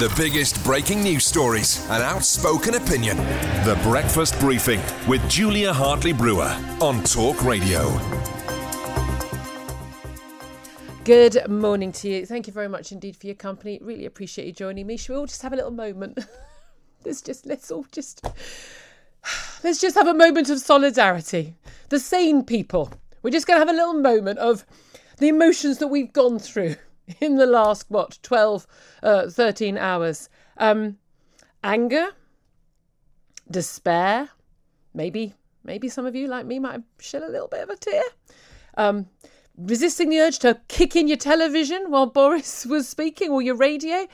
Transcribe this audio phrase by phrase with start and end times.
[0.00, 3.18] The biggest breaking news stories and outspoken opinion.
[3.66, 7.86] The Breakfast Briefing with Julia Hartley Brewer on Talk Radio.
[11.04, 12.24] Good morning to you.
[12.24, 13.78] Thank you very much indeed for your company.
[13.82, 14.96] Really appreciate you joining me.
[14.96, 16.18] Shall we all just have a little moment?
[17.04, 18.24] let's just let's all just
[19.62, 21.56] let's just have a moment of solidarity.
[21.90, 22.90] The sane people.
[23.22, 24.64] We're just going to have a little moment of
[25.18, 26.76] the emotions that we've gone through
[27.20, 28.66] in the last what 12
[29.02, 30.28] uh, 13 hours.
[30.56, 30.98] Um
[31.62, 32.10] anger,
[33.50, 34.30] despair,
[34.94, 38.02] maybe maybe some of you like me might shed a little bit of a tear.
[38.76, 39.08] Um
[39.60, 44.06] resisting the urge to kick in your television while Boris was speaking or your radio.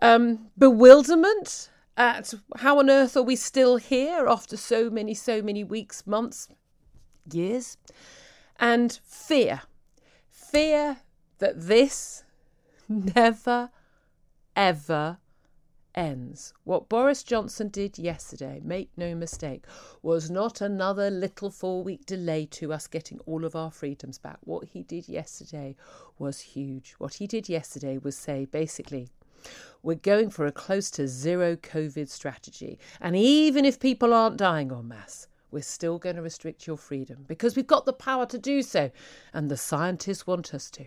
[0.00, 5.62] Um, bewilderment at how on earth are we still here after so many, so many
[5.62, 6.48] weeks, months,
[7.30, 7.76] years?
[8.58, 9.62] And fear.
[10.30, 10.98] Fear
[11.38, 12.24] that this
[12.92, 13.70] never,
[14.54, 15.18] ever
[15.94, 16.52] ends.
[16.64, 19.64] What Boris Johnson did yesterday, make no mistake,
[20.02, 24.38] was not another little four week delay to us getting all of our freedoms back.
[24.44, 25.76] What he did yesterday
[26.18, 26.94] was huge.
[26.98, 29.08] What he did yesterday was say, basically,
[29.82, 32.78] we're going for a close to zero COVID strategy.
[33.00, 37.24] And even if people aren't dying en masse, we're still going to restrict your freedom
[37.28, 38.90] because we've got the power to do so.
[39.32, 40.86] And the scientists want us to.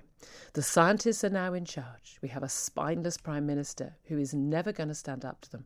[0.53, 2.17] The scientists are now in charge.
[2.21, 5.65] We have a spineless prime minister who is never going to stand up to them.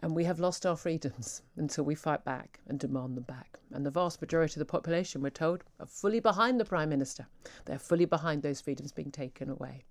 [0.00, 3.58] And we have lost our freedoms until we fight back and demand them back.
[3.72, 7.26] And the vast majority of the population, we're told, are fully behind the prime minister.
[7.64, 9.84] They're fully behind those freedoms being taken away.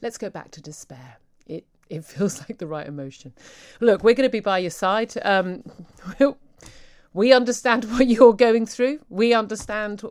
[0.00, 1.18] Let's go back to despair.
[1.46, 3.32] It it feels like the right emotion.
[3.80, 5.12] Look, we're going to be by your side.
[5.24, 5.62] Um,
[7.16, 9.00] we understand what you're going through.
[9.08, 10.04] We understand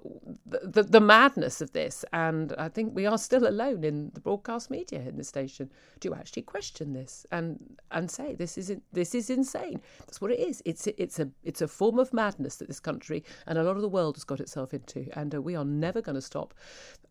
[0.45, 2.03] the, the, the, madness of this.
[2.11, 6.15] And I think we are still alone in the broadcast media in the station to
[6.15, 7.59] actually question this and
[7.91, 9.81] and say this is this is insane.
[9.99, 10.63] That's what it is.
[10.65, 13.83] It's it's a it's a form of madness that this country and a lot of
[13.83, 15.07] the world has got itself into.
[15.13, 16.55] And uh, we are never going to stop,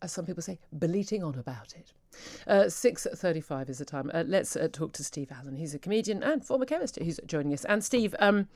[0.01, 1.93] as some people say, bleating on about it.
[2.45, 4.11] Uh, Six thirty-five is the time.
[4.13, 5.55] Uh, let's uh, talk to Steve Allen.
[5.55, 7.63] He's a comedian and former chemist who's joining us.
[7.63, 8.47] And Steve, um,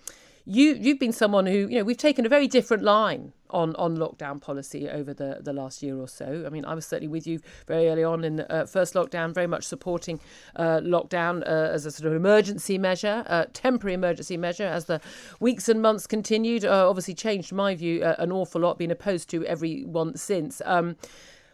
[0.50, 3.96] you you've been someone who you know we've taken a very different line on on
[3.98, 6.44] lockdown policy over the the last year or so.
[6.46, 9.34] I mean, I was certainly with you very early on in the uh, first lockdown,
[9.34, 10.20] very much supporting
[10.56, 14.66] uh, lockdown uh, as a sort of emergency measure, uh, temporary emergency measure.
[14.66, 15.00] As the
[15.40, 18.80] weeks and months continued, uh, obviously changed my view uh, an awful lot.
[18.80, 20.62] Being opposed to every one since.
[20.66, 20.96] Um,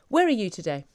[0.07, 0.85] where are you today?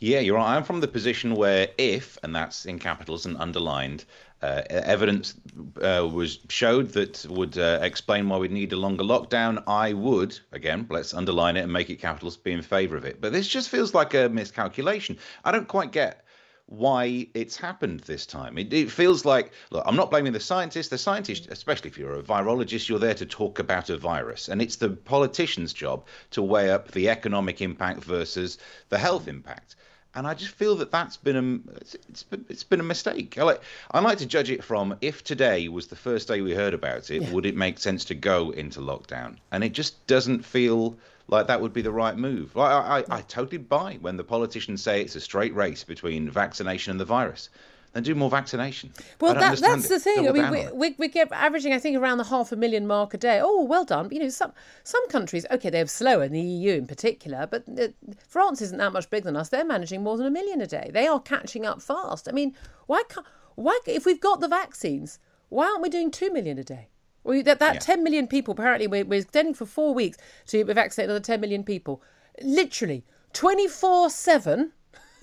[0.00, 0.56] Yeah, you're right.
[0.56, 4.04] I'm from the position where if, and that's in capitals and underlined,
[4.42, 5.34] uh, evidence
[5.80, 10.38] uh, was showed that would uh, explain why we'd need a longer lockdown, I would
[10.52, 13.20] again let's underline it and make it capitals be in favour of it.
[13.20, 15.16] But this just feels like a miscalculation.
[15.44, 16.23] I don't quite get
[16.66, 18.56] why it's happened this time.
[18.56, 20.88] It, it, feels like, look, I'm not blaming the scientists.
[20.88, 24.48] The scientists, especially if you're a virologist, you're there to talk about a virus.
[24.48, 28.58] And it's the politician's job to weigh up the economic impact versus
[28.88, 29.76] the health impact
[30.14, 31.72] and I just feel that that's been a
[32.08, 33.36] it's been, it's been a mistake.
[33.38, 33.60] I like
[33.90, 37.10] I like to judge it from if today was the first day we heard about
[37.10, 37.30] it, yeah.
[37.32, 39.36] would it make sense to go into lockdown?
[39.50, 40.96] And it just doesn't feel
[41.28, 42.56] like that would be the right move.
[42.56, 46.90] I, I, I totally buy when the politicians say it's a straight race between vaccination
[46.90, 47.48] and the virus
[47.94, 48.92] and do more vaccination.
[49.20, 49.88] Well, that, that's it.
[49.88, 50.24] the thing.
[50.24, 52.86] Double I mean, we, we, we, get averaging, I think, around the half a million
[52.86, 53.40] mark a day.
[53.42, 54.08] Oh, well done.
[54.10, 57.88] You know, some some countries, okay, they're slower, in the EU in particular, but uh,
[58.26, 59.48] France isn't that much bigger than us.
[59.48, 60.90] They're managing more than a million a day.
[60.92, 62.28] They are catching up fast.
[62.28, 62.54] I mean,
[62.86, 66.64] why can't why if we've got the vaccines, why aren't we doing two million a
[66.64, 66.88] day?
[67.24, 67.80] Well, that that yeah.
[67.80, 70.18] 10 million people apparently we're, we're extending for four weeks
[70.48, 72.02] to vaccinate another 10 million people.
[72.42, 74.72] Literally, 24 7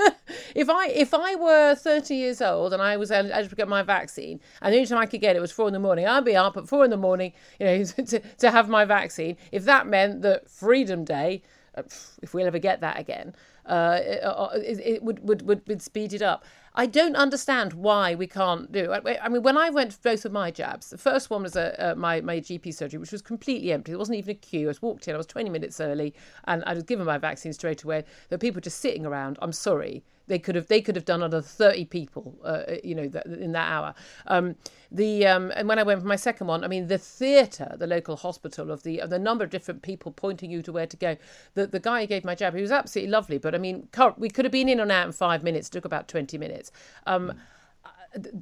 [0.55, 3.83] if I if I were 30 years old and I was eligible to get my
[3.83, 6.25] vaccine, and the only time I could get it was four in the morning, I'd
[6.25, 9.37] be up at four in the morning, you know, to, to have my vaccine.
[9.51, 11.43] If that meant that Freedom Day,
[11.75, 11.83] uh,
[12.21, 13.33] if we'll ever get that again,
[13.65, 16.45] uh, it, uh, it, would, would would would speed it up.
[16.73, 18.91] I don't understand why we can't do.
[18.93, 19.19] It.
[19.21, 21.93] I mean, when I went for both of my jabs, the first one was a,
[21.97, 23.91] my my GP surgery, which was completely empty.
[23.91, 24.67] There wasn't even a queue.
[24.67, 25.13] I was walked in.
[25.13, 26.13] I was 20 minutes early,
[26.45, 28.01] and I was given my vaccine straight away.
[28.29, 29.37] There were people just sitting around.
[29.41, 33.11] I'm sorry, they could have they could have done another 30 people, uh, you know,
[33.25, 33.93] in that hour.
[34.27, 34.55] Um,
[34.89, 37.85] the um, and when I went for my second one, I mean, the theatre, the
[37.85, 40.95] local hospital of the of the number of different people pointing you to where to
[40.95, 41.17] go.
[41.55, 44.29] The the guy who gave my jab, he was absolutely lovely, but I mean, we
[44.29, 45.67] could have been in and out in five minutes.
[45.67, 46.71] It took about 20 minutes.
[47.05, 47.33] Um,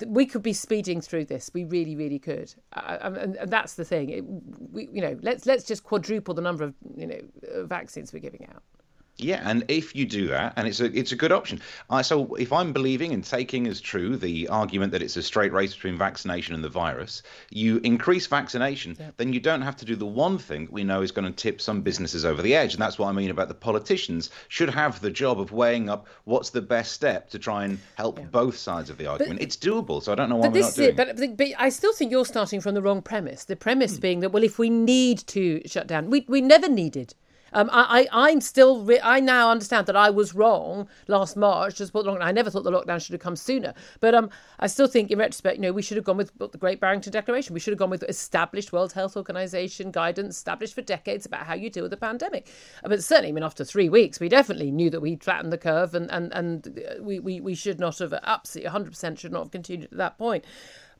[0.06, 1.50] we could be speeding through this.
[1.54, 4.10] We really, really could, uh, and, and, that's the thing.
[4.10, 4.24] It,
[4.72, 8.48] we, you know, let's let's just quadruple the number of you know vaccines we're giving
[8.54, 8.62] out.
[9.20, 11.62] Yeah, and if you do that, and it's a it's a good option.
[11.90, 15.52] Uh, so if I'm believing and taking as true the argument that it's a straight
[15.52, 19.96] race between vaccination and the virus, you increase vaccination, then you don't have to do
[19.96, 22.82] the one thing we know is going to tip some businesses over the edge, and
[22.82, 26.50] that's what I mean about the politicians should have the job of weighing up what's
[26.52, 28.26] the best step to try and help yeah.
[28.26, 29.40] both sides of the argument.
[29.40, 31.10] But, it's doable, so I don't know why but we're this not doing.
[31.10, 33.46] It, but, but I still think you're starting from the wrong premise.
[33.46, 34.02] The premise hmm.
[34.02, 37.16] being that well, if we need to shut down, we we never needed
[37.54, 41.76] um, I, I, am still, re- I now understand that I was wrong last March.
[41.76, 42.22] Just put long.
[42.22, 43.74] I never thought the lockdown should have come sooner.
[44.00, 44.30] But um,
[44.60, 47.12] I still think, in retrospect, you know, we should have gone with the Great Barrington
[47.12, 47.54] Declaration.
[47.54, 51.54] We should have gone with established World Health Organization guidance, established for decades about how
[51.54, 52.48] you deal with a pandemic.
[52.84, 55.96] But certainly, I mean, after three weeks, we definitely knew that we'd flattened the curve,
[55.96, 59.52] and and and we we, we should not have absolutely 100 percent should not have
[59.52, 60.46] continued at that point.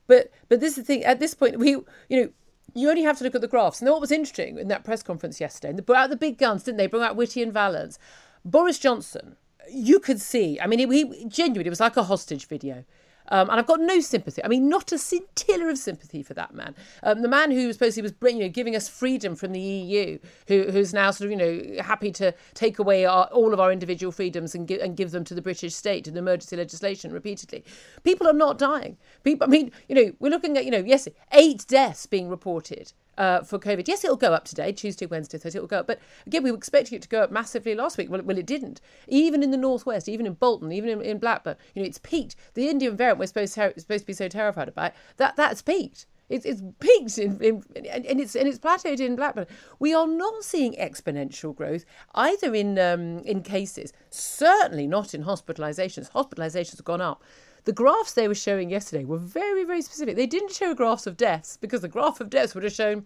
[0.06, 1.04] But but this is the thing.
[1.04, 2.30] At this point, we you know
[2.74, 3.80] you only have to look at the graphs.
[3.80, 6.64] And what was interesting in that press conference yesterday, they brought out the big guns,
[6.64, 6.86] didn't they?
[6.86, 7.98] Brought out Whitty and Vallance.
[8.44, 9.36] Boris Johnson,
[9.70, 12.84] you could see, I mean, he, he genuinely, it was like a hostage video.
[13.30, 14.42] Um, and I've got no sympathy.
[14.44, 16.74] I mean, not a scintilla of sympathy for that man.
[17.02, 20.18] Um, the man who supposedly was you know, giving us freedom from the EU,
[20.48, 23.72] who, who's now sort of, you know, happy to take away our, all of our
[23.72, 27.64] individual freedoms and give, and give them to the British state in emergency legislation repeatedly.
[28.02, 28.96] People are not dying.
[29.22, 32.92] People, I mean, you know, we're looking at, you know, yes, eight deaths being reported
[33.20, 33.86] uh, for COVID.
[33.86, 35.86] Yes, it'll go up today, Tuesday, Wednesday, Thursday, it'll go up.
[35.86, 38.10] But again, we were expecting it to go up massively last week.
[38.10, 38.80] Well, well it didn't.
[39.08, 42.34] Even in the northwest, even in Bolton, even in, in Blackburn, you know, it's peaked.
[42.54, 46.06] The Indian variant we're supposed to, supposed to be so terrified about, that that's peaked.
[46.30, 49.46] It's, it's peaked in, in, and it's and it's plateaued in Blackburn.
[49.80, 51.84] We are not seeing exponential growth
[52.14, 56.10] either in um, in cases, certainly not in hospitalisations.
[56.12, 57.22] Hospitalisations have gone up.
[57.64, 60.16] The graphs they were showing yesterday were very, very specific.
[60.16, 63.04] They didn't show graphs of deaths because the graph of deaths would have shown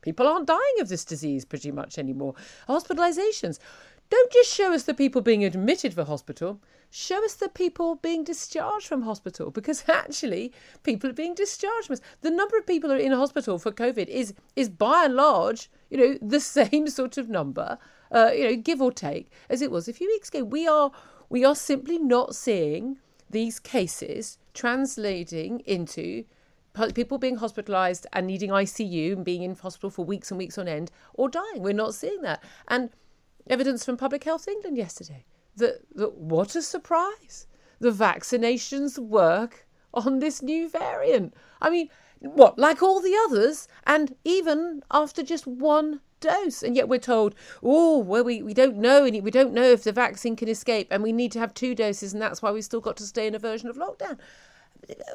[0.00, 2.34] people aren't dying of this disease pretty much anymore.
[2.68, 3.58] Hospitalizations.
[4.12, 6.60] Don't just show us the people being admitted for hospital,
[6.90, 12.30] show us the people being discharged from hospital because actually people are being discharged The
[12.30, 15.96] number of people who are in hospital for COVID is is by and large, you
[15.96, 17.78] know, the same sort of number,
[18.10, 20.44] uh, you know, give or take, as it was a few weeks ago.
[20.44, 20.92] We are
[21.30, 22.98] we are simply not seeing
[23.30, 26.24] these cases translating into
[26.94, 30.68] people being hospitalized and needing ICU and being in hospital for weeks and weeks on
[30.68, 31.62] end or dying.
[31.62, 32.42] We're not seeing that.
[32.68, 32.90] And
[33.48, 35.24] evidence from Public Health England yesterday
[35.56, 37.46] that, that what a surprise.
[37.80, 41.34] The vaccinations work on this new variant.
[41.60, 41.88] I mean,
[42.20, 46.62] what, like all the others, and even after just one dose.
[46.62, 49.82] And yet we're told, oh, well, we, we don't know, and we don't know if
[49.82, 52.64] the vaccine can escape, and we need to have two doses, and that's why we've
[52.64, 54.18] still got to stay in a version of lockdown.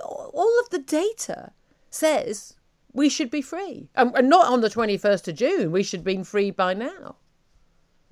[0.04, 1.52] All of the data
[1.90, 2.56] says
[2.94, 3.90] we should be free.
[3.96, 7.16] and not on the 21st of June, we should be free by now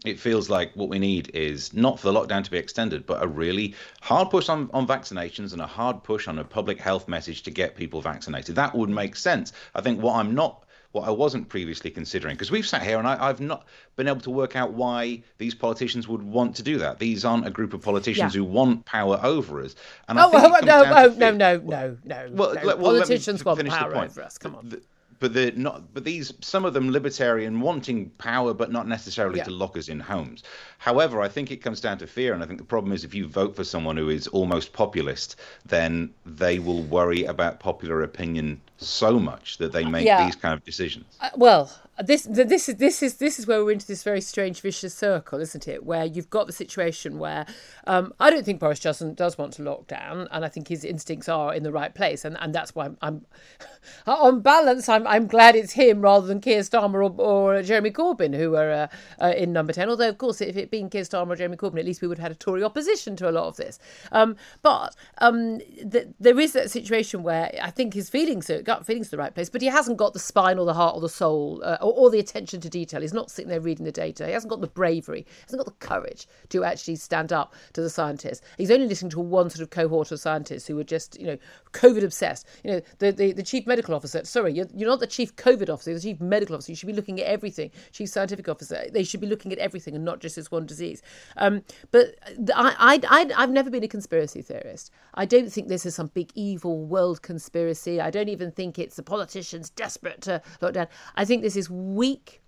[0.03, 3.23] it feels like what we need is not for the lockdown to be extended, but
[3.23, 7.07] a really hard push on, on vaccinations and a hard push on a public health
[7.07, 8.55] message to get people vaccinated.
[8.55, 9.53] That would make sense.
[9.73, 12.35] I think what I'm not what I wasn't previously considering.
[12.35, 15.53] Because we've sat here and I, have not been able to work out why these
[15.53, 16.99] politicians would want to do that.
[16.99, 18.39] These aren't a group of politicians yeah.
[18.39, 19.75] who want power over us.
[20.07, 22.29] And oh, oh, no, oh, no, no, no, no, well, no.
[22.31, 24.37] Well, politicians want power over us.
[24.37, 24.69] Come on.
[24.69, 24.81] The,
[25.19, 29.43] but they're not but these some of them libertarian wanting power but not necessarily yeah.
[29.43, 30.43] to lock us in homes
[30.77, 33.13] however i think it comes down to fear and i think the problem is if
[33.13, 38.59] you vote for someone who is almost populist then they will worry about popular opinion
[38.77, 40.25] so much that they make Yeah.
[40.25, 41.05] these kind of decisions.
[41.21, 41.71] Uh, well,
[42.03, 45.39] this this is this is this is where we're into this very strange vicious circle,
[45.39, 45.85] isn't it?
[45.85, 47.45] Where you've got the situation where
[47.87, 50.83] um, I don't think Boris Johnson does want to lock down, and I think his
[50.83, 53.25] instincts are in the right place, and, and that's why I'm, I'm
[54.07, 54.89] on balance.
[54.89, 58.71] I'm I'm glad it's him rather than Keir Starmer or, or Jeremy Corbyn who are
[58.71, 58.87] uh,
[59.21, 59.89] uh, in number ten.
[59.89, 62.09] Although of course, if it had been Keir Starmer or Jeremy Corbyn, at least we
[62.09, 63.79] would have had a Tory opposition to a lot of this.
[64.11, 65.59] Um, but um,
[65.89, 69.17] th- there is that situation where I think his feelings are gut feelings are the
[69.17, 71.77] right place, but he hasn't got the spine or the heart or the soul uh,
[71.85, 73.01] or, or the attention to detail.
[73.01, 74.25] He's not sitting there reading the data.
[74.25, 75.19] He hasn't got the bravery.
[75.19, 78.41] He hasn't got the courage to actually stand up to the scientists.
[78.57, 81.37] He's only listening to one sort of cohort of scientists who are just, you know,
[81.73, 82.47] COVID obsessed.
[82.63, 85.69] You know, the, the, the chief medical officer, sorry, you're, you're not the chief COVID
[85.69, 86.71] officer, the chief medical officer.
[86.71, 87.69] You should be looking at everything.
[87.91, 91.03] Chief scientific officer, they should be looking at everything and not just this one disease.
[91.37, 91.61] Um,
[91.91, 92.15] but
[92.55, 94.89] I, I, I, I've never been a conspiracy theorist.
[95.13, 98.01] I don't think this is some big evil world conspiracy.
[98.01, 100.87] I don't even think it's the politicians desperate to lock down.
[101.15, 102.41] I think this is weak,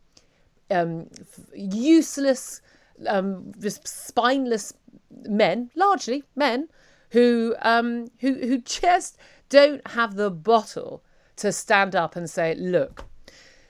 [0.69, 1.09] um,
[1.53, 2.61] useless,
[3.07, 4.73] um, just spineless
[5.11, 6.69] men, largely men,
[7.11, 9.17] who um, who who just
[9.49, 11.03] don't have the bottle
[11.37, 13.05] to stand up and say, "Look,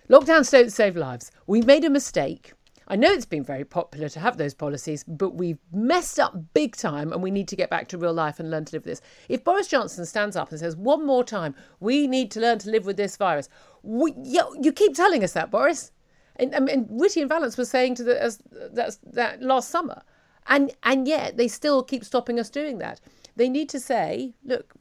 [0.09, 1.31] lockdowns don't save lives.
[1.45, 2.53] We made a mistake."
[2.89, 6.75] I know it's been very popular to have those policies, but we've messed up big
[6.75, 8.93] time and we need to get back to real life and learn to live with
[8.93, 9.01] this.
[9.27, 12.69] If Boris Johnson stands up and says, one more time, we need to learn to
[12.69, 13.49] live with this virus,
[13.83, 15.91] we, you, you keep telling us that, Boris.
[16.37, 20.01] And, and, and Whitty and Vallance was saying to the, as, that last summer.
[20.47, 23.01] And, and yet they still keep stopping us doing that.
[23.35, 24.73] They need to say, look,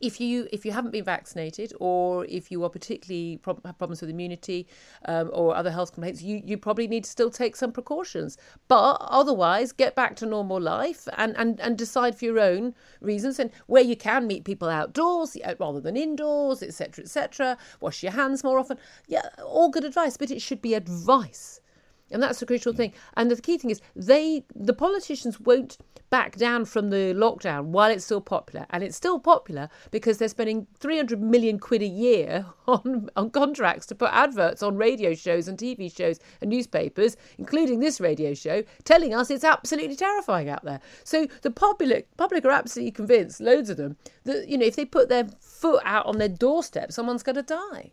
[0.00, 4.00] if you if you haven't been vaccinated or if you are particularly prob- have problems
[4.00, 4.66] with immunity
[5.06, 8.36] um, or other health complaints, you, you probably need to still take some precautions.
[8.68, 13.38] But otherwise, get back to normal life and, and, and decide for your own reasons
[13.38, 17.56] and where you can meet people outdoors uh, rather than indoors, etc., etc.
[17.80, 18.78] Wash your hands more often.
[19.06, 21.60] Yeah, all good advice, but it should be advice.
[22.14, 22.92] And that's the crucial thing.
[23.16, 25.76] And the key thing is they the politicians won't
[26.10, 28.66] back down from the lockdown while it's still popular.
[28.70, 33.84] And it's still popular because they're spending 300 million quid a year on, on contracts
[33.86, 38.62] to put adverts on radio shows and TV shows and newspapers, including this radio show,
[38.84, 40.78] telling us it's absolutely terrifying out there.
[41.02, 44.84] So the public public are absolutely convinced, loads of them, that you know if they
[44.84, 47.90] put their foot out on their doorstep, someone's going to die.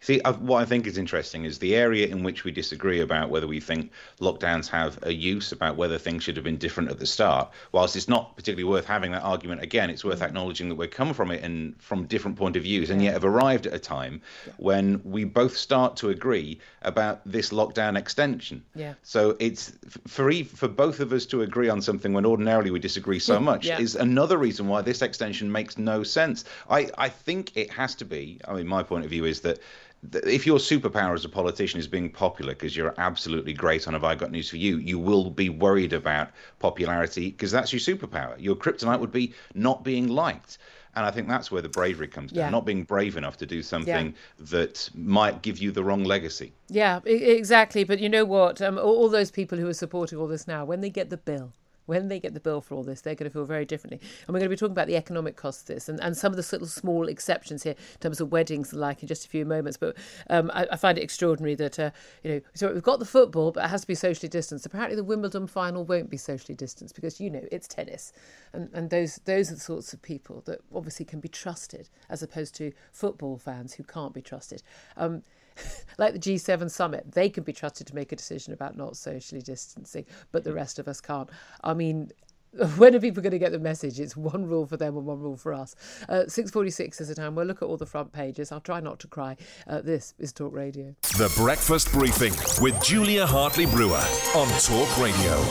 [0.00, 3.46] See, what I think is interesting is the area in which we disagree about whether
[3.46, 7.06] we think lockdowns have a use, about whether things should have been different at the
[7.06, 7.50] start.
[7.72, 10.26] Whilst it's not particularly worth having that argument again, it's worth mm.
[10.26, 13.24] acknowledging that we're coming from it and from different point of views, and yet have
[13.24, 14.20] arrived at a time
[14.58, 18.62] when we both start to agree about this lockdown extension.
[18.74, 18.94] Yeah.
[19.02, 19.72] So it's
[20.06, 23.66] for for both of us to agree on something when ordinarily we disagree so much
[23.66, 23.80] Yeah.
[23.80, 26.44] is another reason why this extension makes no sense.
[26.68, 28.40] I, I think it has to be.
[28.46, 29.66] I mean, my point of view is that th-
[30.12, 34.04] if your superpower as a politician is being popular because you're absolutely great on Have
[34.04, 38.34] I Got News for You, you will be worried about popularity because that's your superpower.
[38.38, 40.58] Your kryptonite would be not being liked.
[40.96, 42.50] And I think that's where the bravery comes down, Yeah.
[42.50, 46.52] not being brave enough to do something that might give you the wrong legacy.
[46.68, 47.82] Yeah, exactly.
[47.82, 48.62] But you know what?
[48.62, 51.52] Um, all those people who are supporting all this now, when they get the bill,
[51.86, 54.00] when they get the bill for all this, they're going to feel very differently.
[54.26, 56.32] And we're going to be talking about the economic costs of this and, and some
[56.32, 59.28] of the little small exceptions here in terms of weddings and like in just a
[59.28, 59.76] few moments.
[59.76, 59.96] But
[60.30, 61.90] um, I, I find it extraordinary that, uh,
[62.22, 64.66] you know, so we've got the football, but it has to be socially distanced.
[64.66, 68.12] Apparently the Wimbledon final won't be socially distanced because, you know, it's tennis.
[68.52, 72.22] And, and those, those are the sorts of people that obviously can be trusted as
[72.22, 74.62] opposed to football fans who can't be trusted.
[74.96, 75.22] Um,
[75.98, 79.42] like the G7 summit, they can be trusted to make a decision about not socially
[79.42, 81.30] distancing, but the rest of us can't.
[81.62, 82.10] I mean,
[82.76, 83.98] when are people going to get the message?
[83.98, 85.74] It's one rule for them and one rule for us.
[86.08, 87.34] Uh, 6.46 is the time.
[87.34, 88.52] We'll look at all the front pages.
[88.52, 89.36] I'll try not to cry.
[89.66, 90.94] Uh, this is Talk Radio.
[91.18, 92.32] The Breakfast Briefing
[92.62, 94.04] with Julia Hartley Brewer
[94.36, 95.44] on Talk Radio.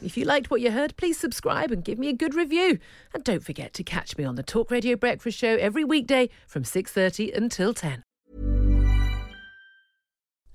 [0.00, 2.78] If you liked what you heard, please subscribe and give me a good review.
[3.12, 6.62] And don't forget to catch me on the Talk Radio Breakfast Show every weekday from
[6.62, 8.04] 6.30 until 10.